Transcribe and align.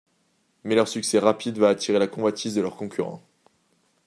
Mais 0.63 0.73
leur 0.73 0.87
succès 0.87 1.19
rapide 1.19 1.59
va 1.59 1.69
attirer 1.69 1.99
la 1.99 2.07
convoitise 2.07 2.55
de 2.55 2.61
leurs 2.61 2.75
concurrents. 2.75 3.21